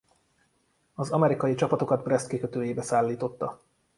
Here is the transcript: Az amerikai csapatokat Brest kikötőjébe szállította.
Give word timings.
Az 0.95 1.11
amerikai 1.11 1.55
csapatokat 1.55 2.03
Brest 2.03 2.27
kikötőjébe 2.27 2.81
szállította. 2.81 3.61